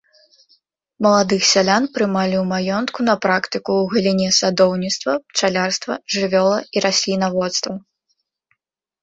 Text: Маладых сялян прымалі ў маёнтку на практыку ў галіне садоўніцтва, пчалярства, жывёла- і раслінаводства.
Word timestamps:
Маладых 1.05 1.41
сялян 1.49 1.83
прымалі 1.97 2.35
ў 2.39 2.45
маёнтку 2.53 2.99
на 3.09 3.15
практыку 3.25 3.71
ў 3.83 3.93
галіне 3.93 4.29
садоўніцтва, 4.39 5.11
пчалярства, 5.29 5.93
жывёла- 6.17 6.59
і 6.75 6.85
раслінаводства. 6.89 7.73